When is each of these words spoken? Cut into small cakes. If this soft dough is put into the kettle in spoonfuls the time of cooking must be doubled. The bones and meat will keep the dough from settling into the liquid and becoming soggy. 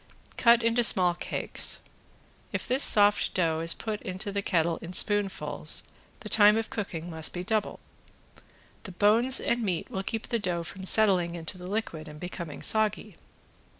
Cut 0.35 0.63
into 0.63 0.83
small 0.83 1.13
cakes. 1.13 1.81
If 2.51 2.67
this 2.67 2.81
soft 2.81 3.35
dough 3.35 3.59
is 3.59 3.75
put 3.75 4.01
into 4.01 4.31
the 4.31 4.41
kettle 4.41 4.77
in 4.77 4.93
spoonfuls 4.93 5.83
the 6.21 6.27
time 6.27 6.57
of 6.57 6.71
cooking 6.71 7.07
must 7.11 7.33
be 7.33 7.43
doubled. 7.43 7.79
The 8.81 8.93
bones 8.93 9.39
and 9.39 9.61
meat 9.61 9.91
will 9.91 10.01
keep 10.01 10.29
the 10.29 10.39
dough 10.39 10.63
from 10.63 10.85
settling 10.85 11.35
into 11.35 11.55
the 11.55 11.67
liquid 11.67 12.07
and 12.07 12.19
becoming 12.19 12.63
soggy. 12.63 13.15